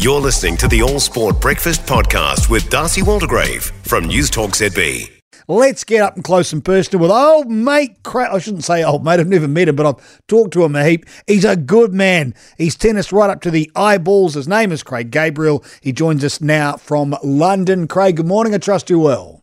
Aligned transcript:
You're 0.00 0.18
listening 0.18 0.56
to 0.56 0.66
the 0.66 0.80
All 0.80 0.98
Sport 0.98 1.42
Breakfast 1.42 1.82
Podcast 1.82 2.48
with 2.48 2.70
Darcy 2.70 3.02
Waldegrave 3.02 3.64
from 3.86 4.06
News 4.06 4.30
Talk 4.30 4.52
ZB. 4.52 5.10
Let's 5.46 5.84
get 5.84 6.00
up 6.00 6.14
and 6.14 6.24
close 6.24 6.54
and 6.54 6.64
personal 6.64 7.02
with 7.02 7.10
old 7.10 7.50
mate. 7.50 8.02
Cra- 8.02 8.34
I 8.34 8.38
shouldn't 8.38 8.64
say 8.64 8.82
old 8.82 9.04
mate. 9.04 9.20
I've 9.20 9.28
never 9.28 9.46
met 9.46 9.68
him, 9.68 9.76
but 9.76 9.84
I've 9.84 10.26
talked 10.26 10.54
to 10.54 10.64
him 10.64 10.74
a 10.74 10.86
heap. 10.86 11.04
He's 11.26 11.44
a 11.44 11.54
good 11.54 11.92
man. 11.92 12.32
He's 12.56 12.76
tennis 12.76 13.12
right 13.12 13.28
up 13.28 13.42
to 13.42 13.50
the 13.50 13.70
eyeballs. 13.76 14.32
His 14.32 14.48
name 14.48 14.72
is 14.72 14.82
Craig 14.82 15.10
Gabriel. 15.10 15.62
He 15.82 15.92
joins 15.92 16.24
us 16.24 16.40
now 16.40 16.78
from 16.78 17.14
London. 17.22 17.86
Craig, 17.86 18.16
good 18.16 18.26
morning. 18.26 18.54
I 18.54 18.58
trust 18.58 18.88
you 18.88 19.00
well. 19.00 19.39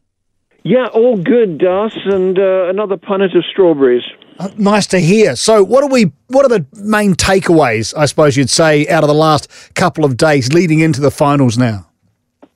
Yeah, 0.68 0.88
all 0.88 1.16
good, 1.16 1.60
Das, 1.60 1.94
and 2.04 2.38
uh, 2.38 2.68
another 2.68 2.98
punnet 2.98 3.34
of 3.38 3.46
strawberries. 3.46 4.04
Uh, 4.38 4.50
nice 4.58 4.86
to 4.88 5.00
hear. 5.00 5.38
So, 5.38 5.64
what 5.64 5.82
are 5.82 5.90
we? 5.90 6.12
What 6.28 6.44
are 6.44 6.50
the 6.50 6.66
main 6.74 7.14
takeaways? 7.14 7.94
I 7.98 8.06
suppose 8.06 8.36
you'd 8.36 8.50
say 8.50 8.86
out 8.90 9.02
of 9.02 9.08
the 9.08 9.14
last 9.14 9.50
couple 9.76 10.04
of 10.04 10.18
days 10.18 10.52
leading 10.52 10.82
into 10.82 11.00
the 11.00 11.10
finals 11.10 11.58
now. 11.58 11.88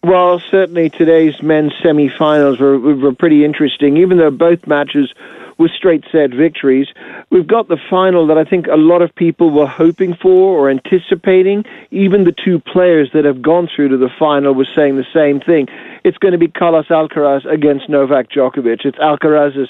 Well, 0.04 0.42
certainly 0.52 0.90
today's 0.90 1.42
men's 1.42 1.72
semi-finals 1.82 2.60
were, 2.60 2.78
were 2.78 3.14
pretty 3.14 3.46
interesting. 3.46 3.96
Even 3.96 4.18
though 4.18 4.30
both 4.30 4.68
matches 4.68 5.14
were 5.62 5.70
straight 5.70 6.04
set 6.12 6.32
victories, 6.32 6.88
we've 7.30 7.48
got 7.48 7.68
the 7.68 7.78
final 7.90 8.28
that 8.28 8.38
I 8.38 8.44
think 8.44 8.68
a 8.68 8.76
lot 8.76 9.02
of 9.02 9.14
people 9.16 9.52
were 9.52 9.68
hoping 9.68 10.16
for 10.16 10.58
or 10.58 10.70
anticipating. 10.70 11.64
Even 11.92 12.24
the 12.24 12.34
two 12.34 12.60
players 12.60 13.12
that 13.14 13.26
have 13.26 13.42
gone 13.42 13.70
through 13.74 13.90
to 13.90 13.98
the 13.98 14.10
final 14.20 14.54
were 14.54 14.68
saying 14.76 14.98
the 14.98 15.06
same 15.14 15.40
thing. 15.40 15.68
It's 16.04 16.18
going 16.18 16.34
to 16.34 16.38
be 16.38 16.48
Carlos 16.48 16.88
Alcaraz 16.88 17.46
against 17.46 17.88
Novak 17.88 18.30
Djokovic. 18.30 18.86
It's 18.86 18.98
Alcaraz's 18.98 19.70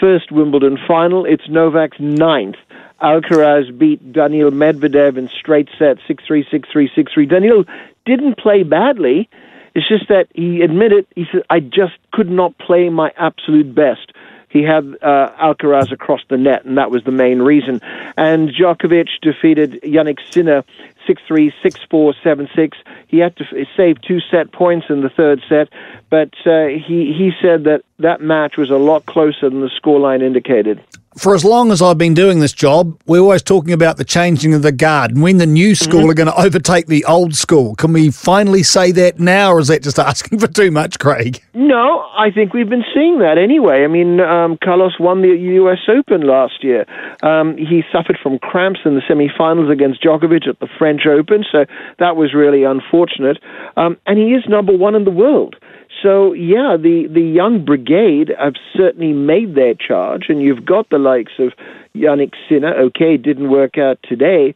first 0.00 0.32
Wimbledon 0.32 0.76
final. 0.86 1.24
It's 1.24 1.48
Novak's 1.48 2.00
ninth. 2.00 2.56
Alcaraz 3.00 3.76
beat 3.78 4.12
Daniil 4.12 4.50
Medvedev 4.50 5.16
in 5.16 5.28
straight 5.28 5.68
sets, 5.78 6.00
6-3, 6.08 6.44
6-3, 6.52 6.88
6-3. 6.96 7.28
Daniil 7.30 7.64
didn't 8.04 8.38
play 8.38 8.64
badly. 8.64 9.28
It's 9.74 9.86
just 9.86 10.08
that 10.08 10.26
he 10.34 10.62
admitted, 10.62 11.06
he 11.14 11.26
said, 11.30 11.42
I 11.48 11.60
just 11.60 11.94
could 12.12 12.28
not 12.28 12.58
play 12.58 12.88
my 12.88 13.12
absolute 13.16 13.72
best. 13.72 14.12
He 14.48 14.62
had 14.62 14.84
uh, 15.02 15.30
Alcaraz 15.40 15.92
across 15.92 16.20
the 16.28 16.36
net, 16.36 16.64
and 16.64 16.78
that 16.78 16.90
was 16.90 17.04
the 17.04 17.12
main 17.12 17.40
reason. 17.40 17.80
And 18.16 18.48
Djokovic 18.48 19.08
defeated 19.20 19.80
Jannik 19.82 20.18
Sinner 20.30 20.64
6-3, 21.08 21.52
6-4, 21.62 22.14
7-6. 22.24 22.72
He 23.06 23.18
had 23.18 23.36
to 23.36 23.44
save 23.76 24.00
two 24.02 24.20
set 24.30 24.52
points 24.52 24.86
in 24.88 25.02
the 25.02 25.10
third 25.10 25.42
set, 25.48 25.68
but 26.10 26.34
uh, 26.46 26.66
he, 26.66 27.12
he 27.12 27.32
said 27.42 27.64
that 27.64 27.82
that 27.98 28.20
match 28.20 28.56
was 28.56 28.70
a 28.70 28.76
lot 28.76 29.06
closer 29.06 29.48
than 29.50 29.60
the 29.60 29.70
scoreline 29.82 30.22
indicated 30.22 30.82
for 31.18 31.34
as 31.34 31.44
long 31.44 31.72
as 31.72 31.82
I've 31.82 31.98
been 31.98 32.14
doing 32.14 32.40
this 32.40 32.52
job, 32.52 32.98
we're 33.06 33.20
always 33.20 33.42
talking 33.42 33.72
about 33.72 33.96
the 33.96 34.04
changing 34.04 34.54
of 34.54 34.62
the 34.62 34.72
guard 34.72 35.10
and 35.10 35.22
when 35.22 35.38
the 35.38 35.46
new 35.46 35.74
school 35.74 36.02
mm-hmm. 36.02 36.10
are 36.10 36.14
going 36.14 36.28
to 36.28 36.40
overtake 36.40 36.86
the 36.86 37.04
old 37.04 37.34
school. 37.34 37.74
Can 37.74 37.92
we 37.92 38.10
finally 38.10 38.62
say 38.62 38.92
that 38.92 39.18
now, 39.18 39.52
or 39.52 39.60
is 39.60 39.68
that 39.68 39.82
just 39.82 39.98
asking 39.98 40.38
for 40.38 40.46
too 40.46 40.70
much, 40.70 40.98
Craig? 40.98 41.42
No, 41.54 42.06
I 42.16 42.30
think 42.30 42.54
we've 42.54 42.68
been 42.68 42.84
seeing 42.94 43.18
that 43.18 43.36
anyway. 43.36 43.84
I 43.84 43.88
mean, 43.88 44.20
um, 44.20 44.58
Carlos 44.62 44.98
won 45.00 45.22
the 45.22 45.28
U.S. 45.28 45.78
Open 45.88 46.22
last 46.22 46.62
year. 46.62 46.86
Um, 47.22 47.56
he 47.56 47.82
suffered 47.92 48.18
from 48.22 48.38
cramps 48.38 48.80
in 48.84 48.94
the 48.94 49.02
semifinals 49.02 49.70
against 49.70 50.02
Djokovic 50.02 50.48
at 50.48 50.60
the 50.60 50.68
French 50.78 51.02
Open, 51.06 51.44
so 51.50 51.66
that 51.98 52.16
was 52.16 52.32
really 52.34 52.62
unfortunate. 52.62 53.38
Um, 53.76 53.96
and 54.06 54.18
he 54.18 54.34
is 54.34 54.44
number 54.48 54.76
one 54.76 54.94
in 54.94 55.04
the 55.04 55.10
world. 55.10 55.56
So 56.02 56.32
yeah, 56.32 56.76
the 56.80 57.08
the 57.10 57.22
young 57.22 57.64
brigade 57.64 58.32
have 58.38 58.54
certainly 58.76 59.12
made 59.12 59.54
their 59.54 59.74
charge, 59.74 60.26
and 60.28 60.40
you've 60.40 60.64
got 60.64 60.88
the 60.90 60.98
likes 60.98 61.32
of 61.38 61.52
Jannik 61.96 62.34
Sinner. 62.48 62.72
Okay, 62.74 63.16
didn't 63.16 63.50
work 63.50 63.78
out 63.78 63.98
today, 64.02 64.54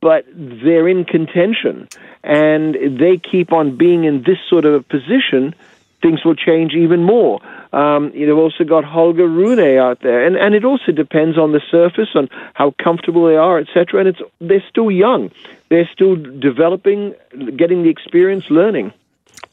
but 0.00 0.24
they're 0.34 0.88
in 0.88 1.04
contention, 1.04 1.88
and 2.22 2.74
they 2.74 3.18
keep 3.18 3.52
on 3.52 3.76
being 3.76 4.04
in 4.04 4.22
this 4.22 4.38
sort 4.48 4.64
of 4.64 4.74
a 4.74 4.82
position. 4.82 5.54
Things 6.00 6.22
will 6.22 6.34
change 6.34 6.74
even 6.74 7.02
more. 7.02 7.40
Um, 7.72 8.12
you've 8.14 8.38
also 8.38 8.62
got 8.62 8.84
Holger 8.84 9.26
Rune 9.26 9.78
out 9.78 10.00
there, 10.00 10.24
and 10.24 10.36
and 10.36 10.54
it 10.54 10.64
also 10.64 10.92
depends 10.92 11.36
on 11.36 11.50
the 11.50 11.62
surface, 11.72 12.10
on 12.14 12.28
how 12.52 12.72
comfortable 12.82 13.26
they 13.26 13.36
are, 13.36 13.58
etc. 13.58 14.00
And 14.00 14.08
it's 14.10 14.20
they're 14.40 14.64
still 14.68 14.92
young, 14.92 15.32
they're 15.70 15.90
still 15.92 16.14
developing, 16.14 17.14
getting 17.56 17.82
the 17.82 17.88
experience, 17.88 18.44
learning 18.48 18.92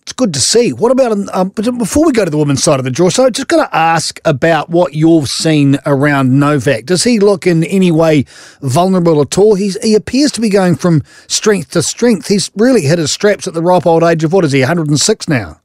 it's 0.01 0.13
good 0.13 0.33
to 0.33 0.39
see. 0.39 0.73
What 0.73 0.91
about 0.91 1.11
um, 1.33 1.49
before 1.49 2.05
we 2.05 2.11
go 2.11 2.25
to 2.25 2.31
the 2.31 2.37
women's 2.37 2.63
side 2.63 2.79
of 2.79 2.83
the 2.83 2.91
draw? 2.91 3.09
So, 3.09 3.29
just 3.29 3.47
going 3.47 3.65
to 3.65 3.75
ask 3.75 4.19
about 4.25 4.69
what 4.69 4.93
you've 4.93 5.29
seen 5.29 5.77
around 5.85 6.39
Novak. 6.39 6.85
Does 6.85 7.03
he 7.03 7.19
look 7.19 7.45
in 7.45 7.63
any 7.65 7.91
way 7.91 8.25
vulnerable 8.61 9.21
at 9.21 9.37
all? 9.37 9.55
He's, 9.55 9.81
he 9.83 9.93
appears 9.93 10.31
to 10.33 10.41
be 10.41 10.49
going 10.49 10.75
from 10.75 11.03
strength 11.27 11.71
to 11.71 11.83
strength. 11.83 12.27
He's 12.27 12.49
really 12.55 12.81
hit 12.81 12.97
his 12.97 13.11
straps 13.11 13.47
at 13.47 13.53
the 13.53 13.61
ripe 13.61 13.85
old 13.85 14.03
age 14.03 14.23
of 14.23 14.33
what 14.33 14.43
is 14.43 14.51
he, 14.51 14.61
106 14.61 15.29
now? 15.29 15.61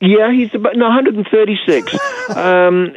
Yeah, 0.00 0.32
he's 0.32 0.54
about 0.54 0.76
no 0.76 0.86
136, 0.86 1.94
um, 2.36 2.94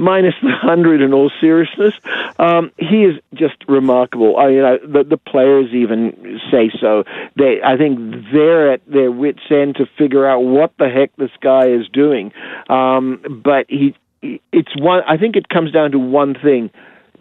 minus 0.00 0.34
the 0.42 0.50
hundred. 0.50 1.02
In 1.02 1.12
all 1.12 1.30
seriousness, 1.40 1.94
um, 2.38 2.72
he 2.78 3.04
is 3.04 3.20
just 3.34 3.56
remarkable. 3.68 4.36
I 4.36 4.48
mean, 4.48 4.64
I, 4.64 4.78
the, 4.78 5.04
the 5.04 5.16
players 5.16 5.72
even 5.72 6.40
say 6.50 6.70
so. 6.80 7.04
They, 7.36 7.60
I 7.62 7.76
think, 7.76 7.98
they're 8.32 8.72
at 8.72 8.80
their 8.86 9.12
wits' 9.12 9.40
end 9.50 9.76
to 9.76 9.86
figure 9.98 10.26
out 10.26 10.40
what 10.40 10.72
the 10.78 10.88
heck 10.88 11.14
this 11.16 11.30
guy 11.40 11.68
is 11.68 11.86
doing. 11.92 12.32
Um, 12.68 13.42
but 13.44 13.66
he, 13.68 13.94
it's 14.22 14.74
one. 14.76 15.02
I 15.06 15.16
think 15.16 15.36
it 15.36 15.48
comes 15.48 15.70
down 15.72 15.92
to 15.92 15.98
one 15.98 16.34
thing 16.34 16.70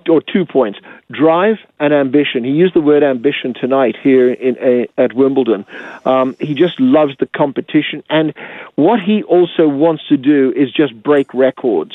or 0.09 0.22
two 0.22 0.46
points 0.46 0.80
drive 1.12 1.58
and 1.80 1.94
ambition. 1.94 2.44
He 2.44 2.52
used 2.52 2.74
the 2.74 2.81
word 2.81 3.03
ambition 3.03 3.53
tonight 3.53 3.96
here 4.02 4.31
in, 4.31 4.58
uh, 4.58 5.02
at 5.02 5.14
Wimbledon. 5.14 5.66
Um, 6.06 6.36
he 6.40 6.53
just 6.53 6.80
loves 6.80 7.14
the 7.20 7.25
competition. 7.28 8.03
And 8.09 8.34
what 8.75 9.00
he 9.00 9.24
also 9.24 9.68
wants 9.68 10.08
to 10.09 10.18
do 10.18 10.53
is 10.56 10.72
just 10.72 11.02
break 11.02 11.34
records 11.34 11.94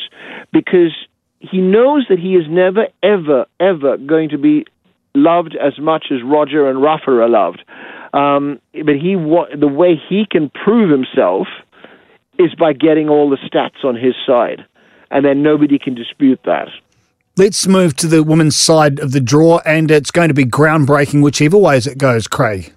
because 0.52 0.92
he 1.38 1.58
knows 1.58 2.06
that 2.08 2.18
he 2.18 2.34
is 2.34 2.48
never, 2.48 2.88
ever, 3.02 3.46
ever 3.60 3.96
going 3.98 4.30
to 4.30 4.38
be 4.38 4.66
loved 5.14 5.56
as 5.56 5.78
much 5.78 6.06
as 6.10 6.22
Roger 6.22 6.68
and 6.68 6.82
Rafa 6.82 7.10
are 7.10 7.28
loved. 7.28 7.62
Um, 8.12 8.60
but 8.72 8.94
he 8.94 9.14
the 9.14 9.70
way 9.70 10.00
he 10.08 10.24
can 10.30 10.50
prove 10.50 10.90
himself 10.90 11.48
is 12.38 12.54
by 12.54 12.72
getting 12.72 13.08
all 13.08 13.30
the 13.30 13.36
stats 13.36 13.84
on 13.84 13.96
his 13.96 14.14
side, 14.26 14.64
and 15.10 15.24
then 15.24 15.42
nobody 15.42 15.78
can 15.78 15.94
dispute 15.94 16.40
that. 16.44 16.68
Let's 17.36 17.66
move 17.66 17.96
to 17.96 18.06
the 18.06 18.22
women's 18.22 18.54
side 18.54 19.00
of 19.00 19.10
the 19.10 19.18
draw, 19.18 19.58
and 19.66 19.90
it's 19.90 20.12
going 20.12 20.28
to 20.28 20.34
be 20.34 20.44
groundbreaking 20.44 21.20
whichever 21.20 21.58
ways 21.58 21.84
it 21.84 21.98
goes, 21.98 22.28
Craig. 22.28 22.72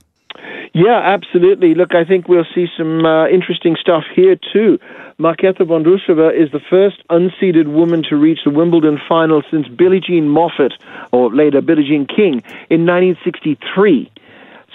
Yeah, 0.73 0.99
absolutely. 0.99 1.75
Look, 1.75 1.93
I 1.93 2.03
think 2.03 2.27
we'll 2.27 2.47
see 2.55 2.65
some 2.75 3.05
uh, 3.05 3.27
interesting 3.27 3.75
stuff 3.79 4.03
here 4.15 4.35
too. 4.51 4.79
Marketa 5.19 5.61
Vondrousova 5.61 6.33
is 6.33 6.51
the 6.51 6.59
first 6.71 7.03
unseeded 7.11 7.67
woman 7.67 8.01
to 8.09 8.15
reach 8.15 8.39
the 8.45 8.49
Wimbledon 8.49 8.99
final 9.07 9.43
since 9.51 9.67
Billie 9.67 9.99
Jean 9.99 10.27
Moffat, 10.27 10.73
or 11.11 11.31
later 11.31 11.61
Billie 11.61 11.87
Jean 11.87 12.07
King, 12.07 12.41
in 12.71 12.87
1963. 12.87 14.11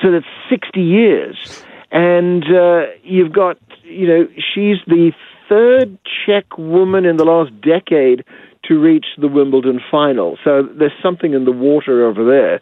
So 0.01 0.13
that's 0.13 0.27
60 0.49 0.81
years. 0.81 1.65
And 1.91 2.45
uh, 2.55 2.87
you've 3.03 3.33
got, 3.33 3.59
you 3.83 4.07
know, 4.07 4.29
she's 4.37 4.77
the 4.87 5.11
third 5.49 5.99
Czech 6.25 6.57
woman 6.57 7.05
in 7.05 7.17
the 7.17 7.25
last 7.25 7.61
decade 7.61 8.25
to 8.69 8.81
reach 8.81 9.07
the 9.19 9.29
Wimbledon 9.29 9.81
final. 9.91 10.39
So 10.45 10.63
there's 10.79 10.93
something 11.03 11.35
in 11.35 11.45
the 11.45 11.53
water 11.53 12.07
over 12.07 12.25
there. 12.25 12.61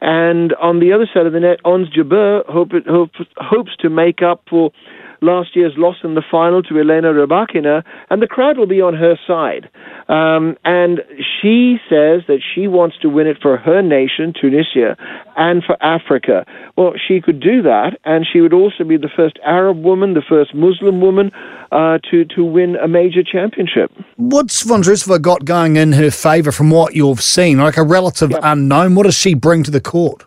And 0.00 0.54
on 0.54 0.80
the 0.80 0.92
other 0.92 1.08
side 1.12 1.26
of 1.26 1.32
the 1.32 1.40
net, 1.40 1.58
Ons 1.64 1.88
Jabeur 1.90 2.46
hope, 2.46 2.70
hope, 2.86 3.10
hopes 3.36 3.72
to 3.80 3.90
make 3.90 4.22
up 4.22 4.42
for 4.48 4.70
last 5.20 5.54
year's 5.54 5.74
loss 5.76 5.96
in 6.02 6.14
the 6.14 6.22
final 6.30 6.62
to 6.64 6.78
Elena 6.78 7.12
Rybakina, 7.12 7.82
and 8.10 8.22
the 8.22 8.26
crowd 8.26 8.58
will 8.58 8.66
be 8.66 8.80
on 8.80 8.94
her 8.94 9.18
side. 9.26 9.68
Um, 10.08 10.56
and 10.64 11.00
she 11.18 11.78
says 11.88 12.22
that 12.26 12.40
she 12.54 12.66
wants 12.66 12.96
to 13.02 13.08
win 13.08 13.26
it 13.26 13.38
for 13.40 13.56
her 13.56 13.82
nation, 13.82 14.32
Tunisia, 14.38 14.96
and 15.36 15.62
for 15.64 15.80
Africa. 15.82 16.44
Well, 16.76 16.94
she 16.96 17.20
could 17.20 17.40
do 17.40 17.62
that, 17.62 17.98
and 18.04 18.26
she 18.30 18.40
would 18.40 18.52
also 18.52 18.84
be 18.84 18.96
the 18.96 19.10
first 19.14 19.38
Arab 19.44 19.82
woman, 19.82 20.14
the 20.14 20.22
first 20.26 20.54
Muslim 20.54 21.00
woman 21.00 21.30
uh, 21.72 21.98
to 22.10 22.24
to 22.24 22.44
win 22.44 22.76
a 22.76 22.88
major 22.88 23.22
championship. 23.22 23.92
What's 24.16 24.64
Vondrousova 24.64 25.20
got 25.20 25.44
going 25.44 25.76
in 25.76 25.92
her 25.92 26.10
favour 26.10 26.52
from 26.52 26.70
what 26.70 26.94
you've 26.94 27.22
seen? 27.22 27.58
Like 27.58 27.76
a 27.76 27.84
relative 27.84 28.32
yeah. 28.32 28.40
unknown, 28.42 28.94
what 28.94 29.04
does 29.04 29.14
she 29.14 29.34
bring 29.34 29.62
to 29.64 29.70
the 29.70 29.80
court? 29.80 30.24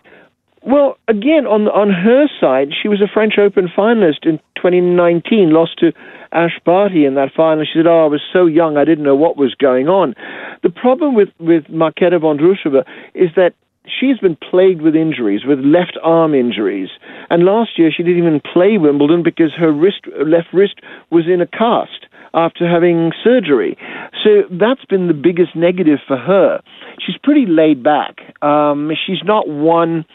Well, 0.65 0.97
again, 1.09 1.45
on 1.45 1.67
on 1.67 1.89
her 1.89 2.27
side, 2.39 2.69
she 2.81 2.87
was 2.87 3.01
a 3.01 3.07
French 3.13 3.37
Open 3.37 3.67
finalist 3.67 4.25
in 4.25 4.39
2019, 4.63 5.51
lost 5.51 5.77
to 5.79 5.91
Ash 6.31 6.59
Barty 6.65 7.05
in 7.05 7.15
that 7.15 7.33
final. 7.35 7.65
She 7.65 7.79
said, 7.79 7.87
"Oh, 7.87 8.05
I 8.05 8.07
was 8.07 8.21
so 8.31 8.45
young, 8.45 8.77
I 8.77 8.85
didn't 8.85 9.03
know 9.03 9.15
what 9.15 9.37
was 9.37 9.53
going 9.55 9.89
on." 9.89 10.15
The 10.63 10.69
problem 10.69 11.15
with 11.15 11.29
with 11.39 11.65
Marketa 11.65 12.19
Vondrousova 12.19 12.85
is 13.13 13.29
that 13.35 13.53
she's 13.85 14.17
been 14.19 14.37
plagued 14.37 14.81
with 14.81 14.95
injuries, 14.95 15.41
with 15.45 15.59
left 15.59 15.97
arm 16.01 16.33
injuries. 16.33 16.89
And 17.29 17.43
last 17.43 17.77
year 17.77 17.91
she 17.91 18.03
didn't 18.03 18.19
even 18.19 18.41
play 18.41 18.77
Wimbledon 18.77 19.23
because 19.23 19.51
her 19.57 19.71
wrist, 19.71 20.07
left 20.25 20.53
wrist 20.53 20.75
was 21.11 21.25
in 21.27 21.41
a 21.41 21.47
cast 21.47 22.07
after 22.33 22.67
having 22.67 23.11
surgery. 23.23 23.77
So 24.23 24.43
that's 24.49 24.85
been 24.85 25.07
the 25.07 25.13
biggest 25.13 25.55
negative 25.55 25.99
for 26.07 26.17
her. 26.17 26.61
She's 27.05 27.17
pretty 27.23 27.45
laid 27.45 27.83
back. 27.83 28.21
Um, 28.41 28.91
she's 29.05 29.23
not 29.23 29.47
one 29.47 30.05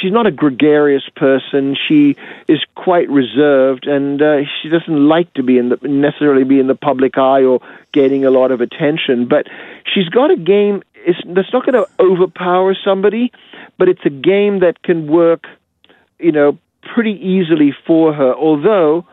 she's 0.00 0.12
not 0.12 0.26
a 0.26 0.30
gregarious 0.30 1.08
person. 1.14 1.76
She 1.88 2.16
is 2.48 2.64
quite 2.74 3.08
reserved, 3.08 3.86
and 3.86 4.20
uh, 4.20 4.38
she 4.62 4.68
doesn't 4.68 5.08
like 5.08 5.32
to 5.34 5.42
be 5.42 5.58
in 5.58 5.70
the 5.70 5.78
necessarily 5.82 6.44
be 6.44 6.60
in 6.60 6.66
the 6.66 6.74
public 6.74 7.18
eye 7.18 7.42
or 7.42 7.60
getting 7.92 8.24
a 8.24 8.30
lot 8.30 8.50
of 8.50 8.60
attention. 8.60 9.26
But 9.26 9.46
she's 9.92 10.08
got 10.08 10.30
a 10.30 10.36
game 10.36 10.82
it's, 11.06 11.18
that's 11.26 11.52
not 11.52 11.66
going 11.66 11.74
to 11.74 11.88
overpower 12.00 12.74
somebody, 12.82 13.30
but 13.78 13.88
it's 13.88 14.04
a 14.04 14.10
game 14.10 14.60
that 14.60 14.82
can 14.82 15.06
work, 15.06 15.44
you 16.18 16.32
know, 16.32 16.58
pretty 16.94 17.12
easily 17.12 17.74
for 17.86 18.12
her. 18.12 18.34
Although 18.34 19.06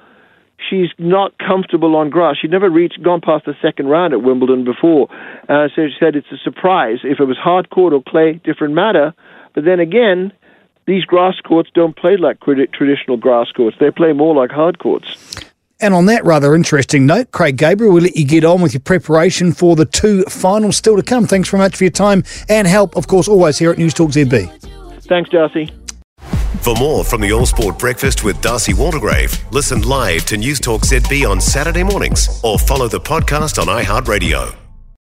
she's 0.69 0.89
not 0.97 1.37
comfortable 1.37 1.95
on 1.95 2.09
grass. 2.09 2.37
She'd 2.41 2.51
never 2.51 2.69
reached, 2.69 3.01
gone 3.01 3.21
past 3.21 3.45
the 3.45 3.55
second 3.61 3.87
round 3.87 4.13
at 4.13 4.21
Wimbledon 4.21 4.63
before. 4.63 5.09
Uh, 5.49 5.67
so 5.75 5.87
she 5.87 5.95
said 5.99 6.15
it's 6.15 6.31
a 6.31 6.37
surprise. 6.37 6.99
If 7.03 7.19
it 7.19 7.25
was 7.25 7.37
hard 7.37 7.69
court 7.69 7.93
or 7.93 8.01
clay, 8.01 8.33
different 8.43 8.73
matter. 8.73 9.13
But 9.53 9.65
then 9.65 9.79
again, 9.79 10.31
these 10.85 11.05
grass 11.05 11.39
courts 11.41 11.69
don't 11.73 11.95
play 11.95 12.17
like 12.17 12.39
traditional 12.39 13.17
grass 13.17 13.51
courts. 13.51 13.77
They 13.79 13.91
play 13.91 14.13
more 14.13 14.35
like 14.35 14.51
hard 14.51 14.79
courts. 14.79 15.35
And 15.79 15.95
on 15.95 16.05
that 16.05 16.23
rather 16.23 16.53
interesting 16.53 17.07
note, 17.07 17.31
Craig 17.31 17.57
Gabriel, 17.57 17.93
we'll 17.93 18.03
let 18.03 18.15
you 18.15 18.25
get 18.25 18.45
on 18.45 18.61
with 18.61 18.73
your 18.73 18.81
preparation 18.81 19.51
for 19.51 19.75
the 19.75 19.85
two 19.85 20.23
finals 20.25 20.77
still 20.77 20.95
to 20.95 21.01
come. 21.01 21.25
Thanks 21.25 21.49
very 21.49 21.61
much 21.61 21.75
for 21.75 21.85
your 21.85 21.91
time 21.91 22.23
and 22.47 22.67
help, 22.67 22.95
of 22.95 23.07
course, 23.07 23.27
always 23.27 23.57
here 23.57 23.71
at 23.71 23.79
News 23.79 23.95
Talk 23.95 24.11
ZB. 24.11 24.49
Thanks, 25.05 25.31
Darcy. 25.31 25.71
For 26.61 26.75
more 26.75 27.03
from 27.03 27.21
the 27.21 27.31
All 27.31 27.47
Sport 27.47 27.79
Breakfast 27.79 28.23
with 28.23 28.39
Darcy 28.41 28.73
Waldegrave, 28.73 29.51
listen 29.51 29.81
live 29.81 30.25
to 30.25 30.37
News 30.37 30.59
Talk 30.59 30.81
ZB 30.81 31.27
on 31.27 31.41
Saturday 31.41 31.83
mornings 31.83 32.39
or 32.43 32.59
follow 32.59 32.87
the 32.87 32.99
podcast 32.99 33.59
on 33.59 33.65
iHeartRadio. 33.65 34.60